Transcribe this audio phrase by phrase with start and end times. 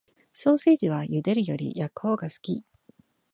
[0.33, 2.63] ソーセージは茹でるより焼くほうが好き